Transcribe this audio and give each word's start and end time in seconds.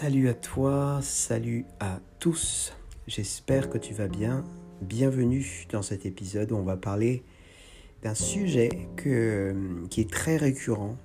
Salut 0.00 0.28
à 0.28 0.34
toi, 0.34 1.00
salut 1.02 1.64
à 1.80 1.98
tous. 2.20 2.72
J'espère 3.08 3.68
que 3.68 3.78
tu 3.78 3.94
vas 3.94 4.06
bien. 4.06 4.44
Bienvenue 4.80 5.66
dans 5.72 5.82
cet 5.82 6.06
épisode 6.06 6.52
où 6.52 6.56
on 6.56 6.62
va 6.62 6.76
parler 6.76 7.24
d'un 8.04 8.14
sujet 8.14 8.68
qui 8.96 10.00
est 10.00 10.08
très 10.08 10.36
récurrent 10.36 10.96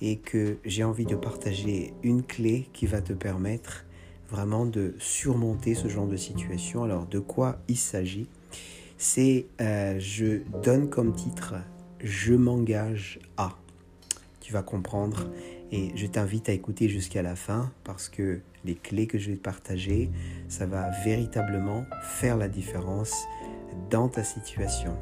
et 0.00 0.18
que 0.18 0.58
j'ai 0.64 0.84
envie 0.84 1.06
de 1.06 1.16
partager 1.16 1.92
une 2.04 2.22
clé 2.22 2.68
qui 2.72 2.86
va 2.86 3.02
te 3.02 3.12
permettre 3.12 3.84
vraiment 4.30 4.64
de 4.64 4.94
surmonter 5.00 5.74
ce 5.74 5.88
genre 5.88 6.06
de 6.06 6.16
situation. 6.16 6.84
Alors 6.84 7.06
de 7.06 7.18
quoi 7.18 7.58
il 7.66 7.76
s'agit? 7.76 8.28
C'est, 8.96 9.46
euh, 9.60 9.98
je 9.98 10.38
donne 10.62 10.88
comme 10.88 11.16
titre, 11.16 11.56
je 11.98 12.34
m'engage 12.34 13.18
à. 13.36 13.58
Tu 14.40 14.52
vas 14.52 14.62
comprendre 14.62 15.32
et 15.72 15.90
je 15.96 16.06
t'invite 16.06 16.48
à 16.48 16.52
écouter 16.52 16.88
jusqu'à 16.88 17.22
la 17.22 17.36
fin 17.36 17.72
parce 17.84 18.08
que 18.08 18.40
les 18.64 18.74
clés 18.74 19.06
que 19.06 19.18
je 19.18 19.30
vais 19.30 19.36
te 19.36 19.42
partager, 19.42 20.10
ça 20.48 20.66
va 20.66 20.90
véritablement 21.04 21.84
faire 22.02 22.36
la 22.36 22.48
différence 22.48 23.24
dans 23.90 24.08
ta 24.08 24.24
situation. 24.24 24.96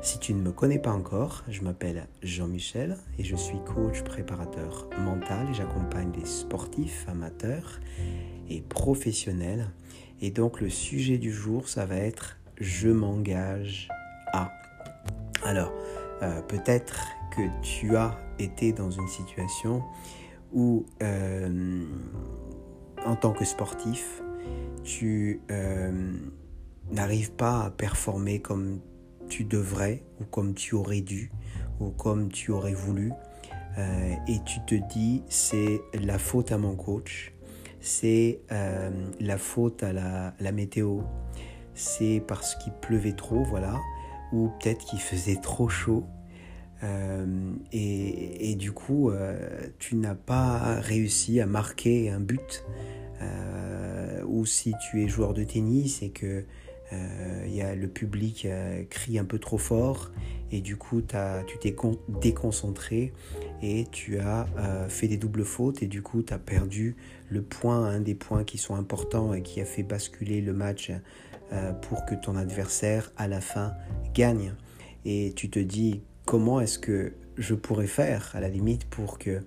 Si 0.00 0.18
tu 0.18 0.34
ne 0.34 0.42
me 0.42 0.52
connais 0.52 0.78
pas 0.78 0.92
encore, 0.92 1.44
je 1.48 1.62
m'appelle 1.62 2.06
Jean-Michel 2.22 2.98
et 3.18 3.24
je 3.24 3.36
suis 3.36 3.58
coach 3.64 4.02
préparateur 4.02 4.88
mental 4.98 5.48
et 5.50 5.54
j'accompagne 5.54 6.12
des 6.12 6.26
sportifs 6.26 7.06
amateurs 7.08 7.80
et 8.50 8.60
professionnels. 8.60 9.70
Et 10.20 10.30
donc 10.30 10.60
le 10.60 10.68
sujet 10.68 11.16
du 11.16 11.32
jour, 11.32 11.68
ça 11.68 11.86
va 11.86 11.96
être 11.96 12.36
je 12.60 12.88
m'engage 12.88 13.88
à. 14.32 14.52
Alors, 15.42 15.72
euh, 16.22 16.40
peut-être 16.42 17.06
que 17.36 17.42
tu 17.62 17.96
as 17.96 18.18
été 18.38 18.72
dans 18.72 18.90
une 18.90 19.08
situation 19.08 19.82
où, 20.52 20.86
euh, 21.02 21.84
en 23.04 23.16
tant 23.16 23.32
que 23.32 23.44
sportif, 23.44 24.22
tu 24.84 25.40
euh, 25.50 26.12
n'arrives 26.90 27.32
pas 27.32 27.64
à 27.64 27.70
performer 27.70 28.40
comme 28.40 28.80
tu 29.28 29.44
devrais 29.44 30.04
ou 30.20 30.24
comme 30.24 30.54
tu 30.54 30.74
aurais 30.74 31.00
dû 31.00 31.30
ou 31.80 31.90
comme 31.90 32.28
tu 32.28 32.52
aurais 32.52 32.74
voulu 32.74 33.12
euh, 33.78 34.14
et 34.28 34.38
tu 34.44 34.60
te 34.66 34.74
dis 34.92 35.22
c'est 35.28 35.80
la 35.94 36.18
faute 36.18 36.52
à 36.52 36.58
mon 36.58 36.76
coach, 36.76 37.32
c'est 37.80 38.40
la 39.20 39.38
faute 39.38 39.82
à 39.82 39.92
la, 39.92 40.34
la 40.38 40.52
météo, 40.52 41.00
c'est 41.74 42.22
parce 42.26 42.54
qu'il 42.54 42.72
pleuvait 42.72 43.12
trop, 43.12 43.42
voilà, 43.44 43.80
ou 44.32 44.48
peut-être 44.60 44.84
qu'il 44.84 45.00
faisait 45.00 45.36
trop 45.36 45.68
chaud 45.68 46.04
euh, 46.84 47.54
et, 47.72 48.54
du 48.56 48.72
coup, 48.72 49.10
euh, 49.10 49.36
tu 49.78 49.96
n'as 49.96 50.14
pas 50.14 50.80
réussi 50.80 51.40
à 51.40 51.46
marquer 51.46 52.10
un 52.10 52.20
but. 52.20 52.64
Euh, 53.22 54.22
ou 54.26 54.44
si 54.44 54.74
tu 54.80 55.02
es 55.02 55.08
joueur 55.08 55.34
de 55.34 55.44
tennis 55.44 56.02
et 56.02 56.10
que 56.10 56.44
y 57.46 57.60
a 57.60 57.74
le 57.74 57.88
public 57.88 58.46
crie 58.88 59.18
un 59.18 59.24
peu 59.24 59.40
trop 59.40 59.58
fort 59.58 60.12
et 60.52 60.60
du 60.60 60.76
coup 60.76 61.02
tu 61.02 61.58
t'es 61.58 61.74
déconcentré 62.20 63.12
et 63.62 63.86
tu 63.90 64.20
as 64.20 64.46
fait 64.88 65.08
des 65.08 65.16
doubles 65.16 65.44
fautes 65.44 65.82
et 65.82 65.88
du 65.88 66.02
coup 66.02 66.22
tu 66.22 66.32
as 66.32 66.38
perdu 66.38 66.94
le 67.30 67.42
point, 67.42 67.84
un 67.84 68.00
des 68.00 68.14
points 68.14 68.44
qui 68.44 68.58
sont 68.58 68.76
importants 68.76 69.34
et 69.34 69.42
qui 69.42 69.60
a 69.60 69.64
fait 69.64 69.82
basculer 69.82 70.40
le 70.40 70.52
match 70.52 70.92
pour 71.82 72.04
que 72.04 72.14
ton 72.14 72.36
adversaire 72.36 73.10
à 73.16 73.26
la 73.26 73.40
fin 73.40 73.74
gagne. 74.12 74.54
Et 75.04 75.32
tu 75.34 75.50
te 75.50 75.58
dis 75.58 76.00
comment 76.24 76.60
est-ce 76.60 76.78
que 76.78 77.12
je 77.36 77.54
pourrais 77.54 77.86
faire 77.86 78.30
à 78.34 78.40
la 78.40 78.48
limite 78.48 78.84
pour 78.84 79.18
que 79.18 79.40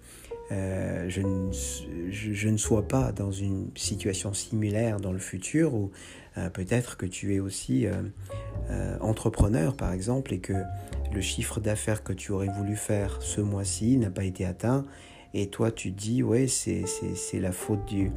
euh, 0.51 1.09
je, 1.09 2.47
ne, 2.47 2.57
sois 2.57 2.87
pas 2.87 3.11
dans 3.11 3.31
une 3.31 3.67
situation 3.75 4.33
similaire 4.33 5.01
dans 5.01 5.11
le 5.11 5.19
futur 5.19 5.73
ou 5.73 5.91
euh, 6.37 6.49
peut-être 6.49 6.95
que 6.95 7.05
tu 7.05 7.35
es 7.35 7.39
aussi 7.39 7.85
euh, 7.85 8.97
entrepreneur 9.01 9.75
par 9.75 9.91
exemple 9.91 10.33
et 10.33 10.39
que 10.39 10.53
le 11.13 11.19
chiffre 11.19 11.59
d'affaires 11.59 12.01
que 12.01 12.13
tu 12.13 12.31
aurais 12.31 12.47
voulu 12.47 12.77
faire 12.77 13.21
ce 13.21 13.41
mois-ci 13.41 13.97
n'a 13.97 14.09
pas 14.09 14.23
été 14.23 14.45
atteint 14.45 14.85
et 15.33 15.49
toi 15.49 15.69
tu 15.69 15.91
te 15.91 15.99
dis 15.99 16.23
ouais 16.23 16.47
c'est 16.47 16.85
la 17.33 17.51
faute 17.51 17.85
du, 17.85 18.11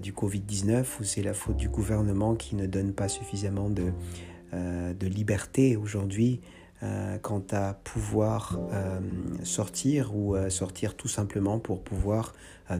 du 0.00 0.12
Covid-19 0.12 0.84
ou 0.98 1.04
c'est 1.04 1.22
la 1.22 1.34
faute 1.34 1.56
du 1.56 1.68
gouvernement 1.68 2.34
qui 2.34 2.56
ne 2.56 2.66
donne 2.66 2.92
pas 2.92 3.08
suffisamment 3.08 3.70
de 3.70 5.06
liberté 5.06 5.76
aujourd'hui 5.76 6.40
euh, 6.82 7.16
quant 7.18 7.44
à 7.52 7.74
pouvoir 7.84 8.58
euh, 8.72 8.98
sortir 9.44 10.16
ou 10.16 10.34
euh, 10.34 10.50
sortir 10.50 10.96
tout 10.96 11.06
simplement 11.06 11.60
pour 11.60 11.80
pouvoir 11.82 12.34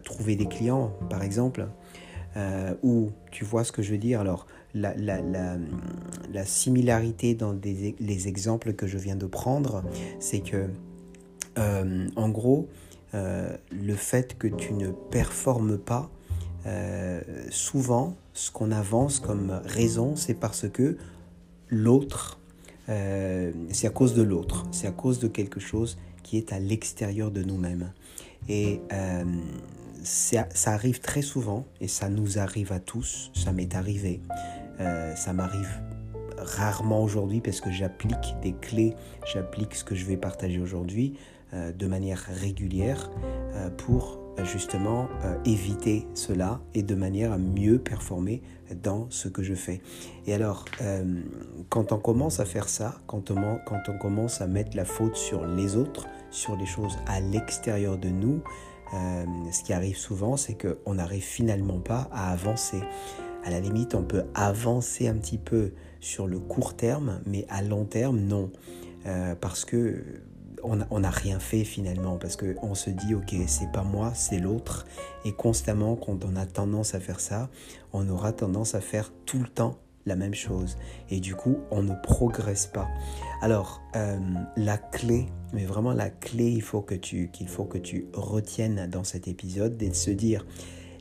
trouver 0.04 0.36
des 0.36 0.46
clients, 0.46 0.92
par 1.10 1.22
exemple. 1.22 1.66
ou 2.82 3.10
tu 3.30 3.44
vois 3.44 3.62
ce 3.62 3.72
que 3.72 3.82
je 3.82 3.92
veux 3.92 3.98
dire? 3.98 4.20
Alors, 4.20 4.46
la, 4.72 4.94
la, 4.96 5.20
la, 5.20 5.58
la 6.32 6.44
similarité 6.46 7.34
dans 7.34 7.52
des, 7.52 7.94
les 8.00 8.26
exemples 8.26 8.72
que 8.72 8.86
je 8.86 8.96
viens 8.96 9.16
de 9.16 9.26
prendre, 9.26 9.84
c'est 10.18 10.40
que, 10.40 10.70
en 12.16 12.28
gros, 12.30 12.68
le 13.12 13.94
fait 13.94 14.38
que 14.38 14.48
tu 14.48 14.72
ne 14.72 14.92
performes 15.10 15.76
pas, 15.76 16.10
souvent, 17.50 18.16
ce 18.32 18.50
qu'on 18.50 18.70
avance 18.70 19.20
comme 19.20 19.60
raison, 19.66 20.16
c'est 20.16 20.32
parce 20.40 20.70
que 20.70 20.96
l'autre 21.68 22.38
euh, 22.88 23.52
c'est 23.70 23.86
à 23.86 23.90
cause 23.90 24.14
de 24.14 24.22
l'autre, 24.22 24.66
c'est 24.72 24.86
à 24.86 24.92
cause 24.92 25.18
de 25.18 25.28
quelque 25.28 25.60
chose 25.60 25.98
qui 26.22 26.36
est 26.36 26.52
à 26.52 26.58
l'extérieur 26.58 27.30
de 27.30 27.42
nous-mêmes. 27.42 27.92
Et 28.48 28.80
euh, 28.92 29.24
ça, 30.02 30.46
arrive 30.66 31.00
très 31.00 31.22
souvent, 31.22 31.64
et 31.80 31.88
ça 31.88 32.08
nous 32.08 32.38
arrive 32.38 32.72
à 32.72 32.80
tous, 32.80 33.30
ça 33.34 33.52
m'est 33.52 33.74
arrivé, 33.74 34.20
euh, 34.80 35.14
ça 35.14 35.32
m'arrive 35.32 35.80
rarement 36.38 37.02
aujourd'hui 37.02 37.40
parce 37.40 37.60
que 37.60 37.70
j'applique 37.70 38.34
des 38.42 38.52
clés, 38.52 38.94
j'applique 39.32 39.74
ce 39.74 39.84
que 39.84 39.94
je 39.94 40.04
vais 40.04 40.16
partager 40.16 40.58
aujourd'hui 40.58 41.14
de 41.52 41.86
manière 41.86 42.18
régulière 42.40 43.10
pour 43.76 44.21
justement 44.44 45.08
euh, 45.24 45.36
éviter 45.44 46.06
cela 46.14 46.60
et 46.74 46.82
de 46.82 46.94
manière 46.94 47.32
à 47.32 47.38
mieux 47.38 47.78
performer 47.78 48.42
dans 48.82 49.06
ce 49.10 49.28
que 49.28 49.42
je 49.42 49.54
fais. 49.54 49.80
Et 50.26 50.34
alors, 50.34 50.64
euh, 50.80 51.20
quand 51.68 51.92
on 51.92 51.98
commence 51.98 52.40
à 52.40 52.44
faire 52.44 52.68
ça, 52.68 53.00
quand 53.06 53.30
on, 53.30 53.58
quand 53.66 53.82
on 53.88 53.98
commence 53.98 54.40
à 54.40 54.46
mettre 54.46 54.76
la 54.76 54.84
faute 54.84 55.16
sur 55.16 55.46
les 55.46 55.76
autres, 55.76 56.06
sur 56.30 56.56
les 56.56 56.66
choses 56.66 56.96
à 57.06 57.20
l'extérieur 57.20 57.98
de 57.98 58.08
nous, 58.08 58.42
euh, 58.94 59.24
ce 59.52 59.62
qui 59.62 59.72
arrive 59.72 59.96
souvent, 59.96 60.36
c'est 60.36 60.56
qu'on 60.56 60.94
n'arrive 60.94 61.22
finalement 61.22 61.80
pas 61.80 62.08
à 62.12 62.32
avancer. 62.32 62.80
À 63.44 63.50
la 63.50 63.60
limite, 63.60 63.94
on 63.94 64.02
peut 64.02 64.24
avancer 64.34 65.08
un 65.08 65.14
petit 65.14 65.38
peu 65.38 65.72
sur 66.00 66.26
le 66.26 66.38
court 66.38 66.74
terme, 66.74 67.20
mais 67.26 67.44
à 67.48 67.62
long 67.62 67.84
terme, 67.84 68.20
non. 68.20 68.50
parce 69.40 69.64
que 69.64 70.04
on 70.62 71.00
n'a 71.00 71.10
rien 71.10 71.38
fait 71.38 71.64
finalement 71.64 72.18
parce 72.18 72.36
qu'on 72.36 72.74
se 72.74 72.90
dit 72.90 73.14
ok 73.14 73.34
c'est 73.46 73.70
pas 73.72 73.82
moi 73.82 74.12
c'est 74.14 74.38
l'autre. 74.38 74.86
Et 75.24 75.32
constamment 75.32 75.96
quand 75.96 76.24
on 76.24 76.36
a 76.36 76.46
tendance 76.46 76.94
à 76.94 77.00
faire 77.00 77.20
ça 77.20 77.50
on 77.92 78.08
aura 78.08 78.32
tendance 78.32 78.74
à 78.74 78.80
faire 78.80 79.12
tout 79.26 79.38
le 79.38 79.48
temps 79.48 79.78
la 80.04 80.16
même 80.16 80.34
chose. 80.34 80.76
Et 81.10 81.20
du 81.20 81.34
coup 81.34 81.58
on 81.70 81.82
ne 81.82 81.94
progresse 82.02 82.66
pas. 82.66 82.88
Alors 83.40 83.82
euh, 83.96 84.18
la 84.56 84.78
clé 84.78 85.26
mais 85.52 85.64
vraiment 85.64 85.92
la 85.92 86.10
clé 86.10 86.50
il 86.50 86.62
faut 86.62 86.82
que 86.82 86.94
tu 86.94 87.30
qu'il 87.30 87.48
faut 87.48 87.64
que 87.64 87.78
tu 87.78 88.06
retiennes 88.12 88.88
dans 88.90 89.04
cet 89.04 89.28
épisode 89.28 89.76
c'est 89.78 89.88
de 89.88 89.94
se 89.94 90.10
dire 90.10 90.46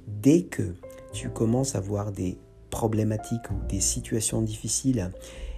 dès 0.08 0.44
que 0.44 0.76
tu 1.14 1.30
commences 1.30 1.76
à 1.76 1.80
voir 1.80 2.12
des 2.12 2.38
problématiques 2.70 3.52
ou 3.52 3.68
des 3.68 3.82
situations 3.82 4.42
difficiles 4.42 5.12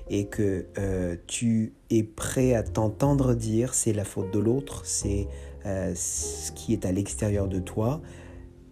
et 0.09 0.28
que 0.28 0.66
euh, 0.78 1.16
tu 1.28 1.74
es 1.90 2.03
prêt 2.03 2.53
à 2.53 2.64
t'entendre 2.64 3.34
dire 3.34 3.74
c'est 3.74 3.94
la 3.94 4.03
faute 4.03 4.31
de 4.31 4.40
l'autre, 4.40 4.85
c'est 4.85 5.28
euh, 5.66 5.94
ce 5.96 6.52
qui 6.52 6.73
est 6.73 6.85
à 6.85 6.91
l'extérieur 6.91 7.47
de 7.47 7.59
toi, 7.59 8.02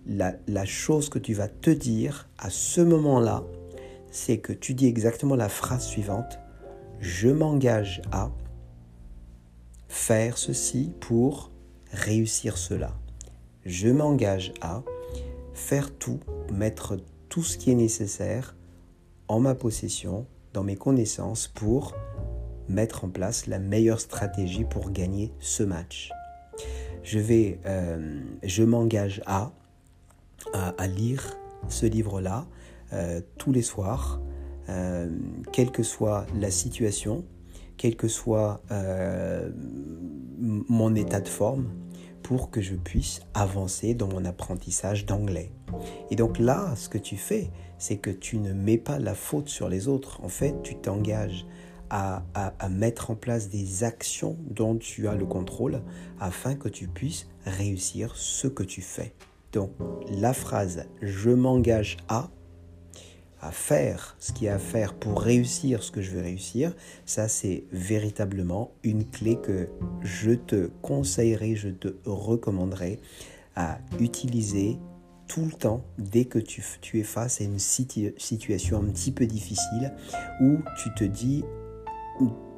la, 0.06 0.36
la, 0.48 0.66
chose 0.66 1.10
que 1.10 1.20
tu 1.20 1.34
vas 1.34 1.48
te 1.48 1.70
dire 1.70 2.30
à 2.38 2.50
ce 2.50 2.82
moment-là, 2.82 3.44
c'est 4.12 4.40
que 4.40 4.52
tu 4.52 4.74
dis 4.74 4.88
exactement 4.88 5.36
la 5.36 5.50
phrase 5.50 5.86
suivante, 5.86 6.40
je 7.00 7.30
m'engage 7.30 8.02
à 8.12 8.32
faire 9.88 10.38
ceci 10.38 10.92
pour 11.00 11.52
réussir 11.92 12.58
cela. 12.58 12.94
Je 13.66 13.90
m'engage 13.90 14.54
à 14.62 14.84
faire 15.54 15.94
tout, 15.94 16.20
mettre 16.52 16.98
tout 17.30 17.44
ce 17.44 17.58
qui 17.58 17.72
est 17.72 17.76
nécessaire 17.76 18.56
en 19.28 19.40
ma 19.40 19.56
possession 19.56 20.26
dans 20.54 20.64
mes 20.64 20.76
connaissances 20.76 21.48
pour 21.48 21.96
mettre 22.68 23.06
en 23.06 23.10
place 23.10 23.48
la 23.48 23.60
meilleure 23.60 24.00
stratégie 24.00 24.66
pour 24.66 24.92
gagner 24.92 25.32
ce 25.40 25.64
match. 25.64 26.12
Je 27.04 27.20
euh, 27.66 28.66
m'engage 28.66 29.22
à, 29.26 29.52
à, 30.54 30.88
lire 30.88 31.38
ce 31.68 31.86
livre-là 31.86 32.46
euh, 32.94 33.22
tous 33.38 33.52
les 33.52 33.62
soirs, 33.62 34.22
euh, 34.70 35.10
quelle 35.52 35.72
que 35.72 35.84
soit 35.84 36.26
la 36.40 36.52
situation, 36.52 37.26
quel 37.78 37.96
que 37.96 38.08
soit 38.08 38.62
mon 40.40 40.96
état 40.96 41.22
de 41.22 41.28
forme, 41.28 41.68
pour 42.24 42.50
que 42.50 42.62
je 42.62 42.76
puisse 42.76 43.22
avancer 43.34 43.94
dans 43.94 44.08
mon 44.08 44.26
apprentissage 44.26 45.06
d'anglais. 45.06 45.52
Et 46.10 46.16
donc 46.16 46.40
là, 46.40 46.76
ce 46.76 46.90
que 46.90 46.98
tu 46.98 47.18
fais, 47.18 47.50
c'est 47.78 47.98
que 47.98 48.10
tu 48.10 48.38
ne 48.38 48.54
mets 48.54 48.78
pas 48.78 49.00
la 49.00 49.16
faute 49.16 49.50
sur 49.50 49.70
les 49.70 49.88
autres. 49.88 50.24
En 50.24 50.30
fait, 50.30 50.56
tu 50.64 50.76
t'engages 50.76 51.46
à, 51.90 52.24
à, 52.34 52.70
mettre 52.70 53.12
en 53.12 53.16
place 53.16 53.50
des 53.50 53.84
actions 53.84 54.38
dont 54.50 54.78
tu 54.78 55.10
as 55.10 55.16
le 55.16 55.26
contrôle 55.26 55.82
afin 56.22 56.56
que 56.56 56.70
tu 56.70 56.88
puisses 56.88 57.28
réussir 57.46 58.16
ce 58.16 58.48
que 58.48 58.64
tu 58.64 58.82
fais. 58.82 59.14
Donc 59.52 59.72
la 60.10 60.32
phrase 60.34 60.86
je 61.02 61.32
m'engage 61.32 61.98
à 62.08 62.30
à 63.42 63.52
faire 63.52 64.16
ce 64.20 64.32
qu'il 64.32 64.46
y 64.46 64.50
a 64.50 64.56
à 64.56 64.60
faire 64.60 64.94
pour 64.94 65.22
réussir 65.22 65.82
ce 65.84 65.92
que 65.92 66.02
je 66.02 66.12
veux 66.12 66.22
réussir, 66.22 66.74
ça 67.06 67.28
c'est 67.28 67.64
véritablement 67.72 68.72
une 68.84 69.06
clé 69.10 69.36
que 69.36 69.70
je 70.02 70.32
te 70.32 70.70
conseillerais, 70.82 71.56
je 71.56 71.70
te 71.70 71.90
recommanderais 72.06 73.00
à 73.56 73.80
utiliser 74.00 74.78
tout 75.28 75.46
le 75.46 75.52
temps 75.52 75.84
dès 75.98 76.26
que 76.26 76.40
tu, 76.40 76.62
es 77.00 77.04
face 77.04 77.42
à 77.42 77.46
une 77.46 77.58
situation 77.58 78.78
un 78.78 78.92
petit 78.92 79.12
peu 79.12 79.26
difficile 79.26 79.94
où 80.42 80.58
tu 80.78 80.94
te 80.94 81.04
dis, 81.06 81.44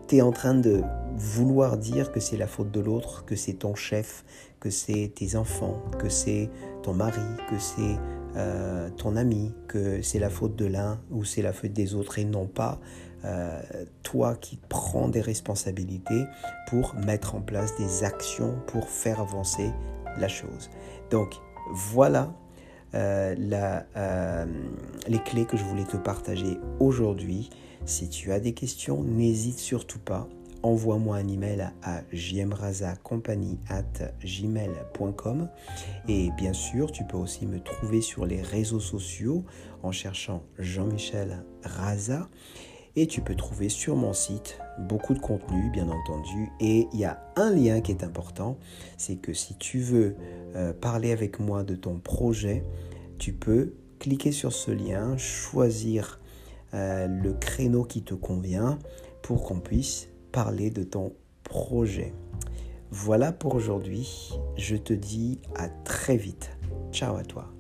tu 0.08 0.16
es 0.18 0.22
en 0.22 0.32
train 0.32 0.56
de 0.56 0.82
vouloir 1.16 1.78
dire 1.78 2.12
que 2.12 2.20
c'est 2.20 2.38
la 2.38 2.48
faute 2.48 2.72
de 2.72 2.80
l'autre, 2.80 3.26
que 3.26 3.36
c'est 3.36 3.54
ton 3.54 3.76
chef, 3.76 4.26
que 4.60 4.70
c'est 4.70 5.12
tes 5.16 5.36
enfants, 5.36 5.84
que 6.00 6.10
c'est 6.10 6.50
ton 6.82 6.94
mari, 6.94 7.22
que 7.50 7.60
c'est 7.60 7.98
euh, 8.36 8.90
ton 8.90 9.16
ami, 9.16 9.54
que 9.68 10.02
c'est 10.02 10.20
la 10.20 10.30
faute 10.30 10.56
de 10.56 10.66
l'un 10.66 11.00
ou 11.12 11.24
c'est 11.24 11.42
la 11.42 11.54
faute 11.54 11.74
des 11.74 11.96
autres 11.96 12.20
et 12.20 12.26
non 12.26 12.48
pas 12.48 12.80
euh, 13.26 13.62
toi 14.02 14.36
qui 14.36 14.58
prends 14.70 15.08
des 15.08 15.22
responsabilités 15.22 16.26
pour 16.68 16.96
mettre 16.96 17.36
en 17.36 17.42
place 17.42 17.76
des 17.78 18.04
actions 18.04 18.56
pour 18.68 18.90
faire 18.90 19.20
avancer 19.20 19.72
la 20.18 20.28
chose. 20.28 20.70
Donc 21.10 21.36
voilà 21.74 22.34
euh, 22.96 24.46
les 25.08 25.20
clés 25.20 25.46
que 25.46 25.58
je 25.58 25.64
voulais 25.64 25.86
te 25.86 25.98
partager 25.98 26.60
aujourd'hui. 26.80 27.50
Si 27.86 28.10
tu 28.10 28.32
as 28.32 28.40
des 28.40 28.54
questions, 28.54 29.04
n'hésite 29.04 29.60
surtout 29.60 30.00
pas 30.00 30.28
envoie-moi 30.64 31.18
un 31.18 31.28
email 31.28 31.70
à 31.84 32.02
gmail.com 34.24 35.50
et 36.08 36.32
bien 36.38 36.54
sûr 36.54 36.92
tu 36.92 37.04
peux 37.04 37.18
aussi 37.18 37.46
me 37.46 37.60
trouver 37.60 38.02
sur 38.02 38.26
les 38.26 38.42
réseaux 38.42 38.80
sociaux 38.80 39.44
en 39.84 39.92
cherchant 39.92 40.44
Jean-Michel 40.58 41.44
Raza. 41.64 42.30
Et 42.96 43.08
tu 43.08 43.22
peux 43.22 43.34
trouver 43.34 43.70
sur 43.70 43.96
mon 43.96 44.14
site 44.14 44.60
beaucoup 44.78 45.16
de 45.16 45.20
contenu 45.20 45.72
bien 45.72 45.90
entendu. 45.90 46.52
Et 46.60 46.88
il 46.94 47.00
y 47.00 47.06
a 47.06 47.24
un 47.36 47.50
lien 47.50 47.82
qui 47.82 47.92
est 47.92 48.04
important 48.04 48.58
c'est 48.98 49.18
que 49.18 49.34
si 49.34 49.56
tu 49.58 49.80
veux 49.80 50.16
euh, 50.56 50.74
parler 50.74 51.12
avec 51.12 51.40
moi 51.40 51.64
de 51.64 51.76
ton 51.76 52.00
projet 52.00 52.64
tu 53.20 53.34
peux 53.34 53.74
cliquer 54.00 54.32
sur 54.32 54.54
ce 54.54 54.72
lien 54.72 55.18
choisir 55.18 56.20
euh, 56.74 57.08
le 57.08 57.34
créneau 57.34 57.84
qui 57.84 58.04
te 58.04 58.14
convient 58.14 58.80
pour 59.22 59.44
qu'on 59.44 59.60
puisse 59.60 60.10
parler 60.34 60.72
de 60.72 60.84
ton 60.84 61.14
projet. 61.44 62.12
Voilà 62.92 63.32
pour 63.32 63.56
aujourd'hui. 63.56 64.32
Je 64.58 64.76
te 64.76 64.92
dis 64.92 65.40
à 65.56 65.70
très 65.70 66.18
vite. 66.18 66.52
Ciao 66.92 67.16
à 67.16 67.24
toi. 67.24 67.54